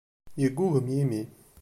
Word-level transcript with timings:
Yeggugem 0.39 0.87
yimi. 0.95 1.21